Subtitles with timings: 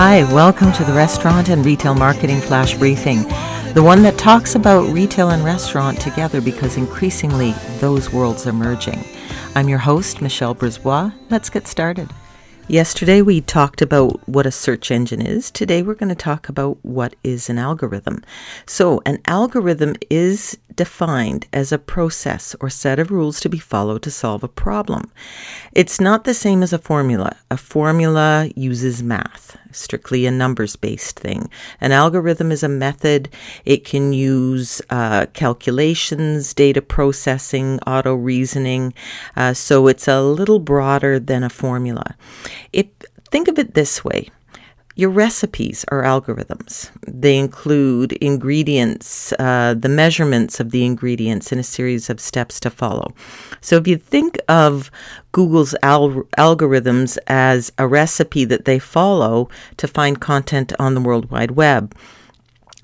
[0.00, 3.24] Hi, welcome to the Restaurant and Retail Marketing Flash Briefing,
[3.74, 9.04] the one that talks about retail and restaurant together because increasingly those worlds are merging.
[9.56, 11.12] I'm your host, Michelle Brisbois.
[11.30, 12.10] Let's get started.
[12.68, 15.50] Yesterday we talked about what a search engine is.
[15.50, 18.22] Today we're going to talk about what is an algorithm.
[18.66, 24.02] So, an algorithm is defined as a process or set of rules to be followed
[24.02, 25.10] to solve a problem.
[25.72, 27.36] It's not the same as a formula.
[27.50, 31.50] A formula uses math, strictly a numbers based thing.
[31.80, 33.28] An algorithm is a method,
[33.64, 38.94] it can use uh, calculations, data processing, auto reasoning.
[39.36, 42.16] Uh, so it's a little broader than a formula.
[42.72, 44.30] It, think of it this way
[44.98, 46.90] your recipes are algorithms.
[47.06, 52.68] They include ingredients, uh, the measurements of the ingredients, and a series of steps to
[52.68, 53.14] follow.
[53.60, 54.90] So if you think of
[55.30, 61.30] Google's al- algorithms as a recipe that they follow to find content on the World
[61.30, 61.94] Wide Web,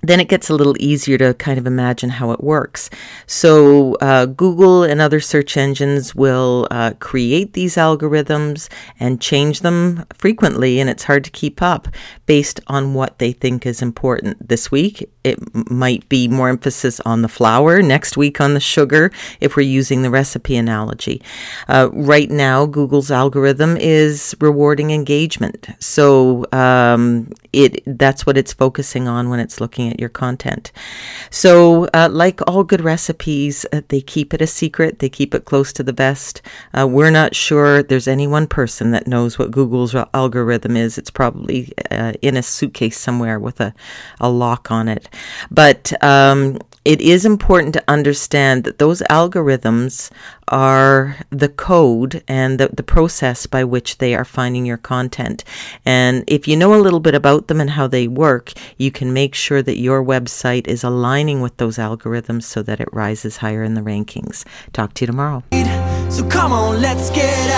[0.08, 2.90] then it gets a little easier to kind of imagine how it works.
[3.26, 8.68] So, uh, Google and other search engines will uh, create these algorithms
[9.00, 11.88] and change them frequently, and it's hard to keep up
[12.26, 14.48] based on what they think is important.
[14.48, 15.38] This week, it
[15.70, 19.10] might be more emphasis on the flour, next week on the sugar,
[19.40, 21.22] if we're using the recipe analogy.
[21.68, 25.68] Uh, right now, Google's algorithm is rewarding engagement.
[25.78, 30.72] So, um, it that's what it's focusing on when it's looking at your content.
[31.30, 34.98] So, uh, like all good recipes, uh, they keep it a secret.
[34.98, 36.42] They keep it close to the vest.
[36.72, 40.98] Uh, we're not sure there's any one person that knows what Google's algorithm is.
[40.98, 43.74] It's probably uh, in a suitcase somewhere with a,
[44.20, 45.08] a lock on it.
[45.50, 50.10] But um, it is important to understand that those algorithms
[50.48, 55.44] are the code and the, the process by which they are finding your content.
[55.86, 59.12] And if you know a little bit about them and how they work, you can
[59.12, 63.62] make sure that your website is aligning with those algorithms so that it rises higher
[63.62, 64.44] in the rankings.
[64.72, 65.42] Talk to you tomorrow.
[66.10, 67.53] So come on, let's get.